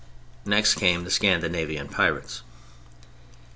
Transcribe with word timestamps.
Next 0.45 0.73
came 0.73 1.03
the 1.03 1.11
Scandinavian 1.11 1.87
pirates. 1.87 2.41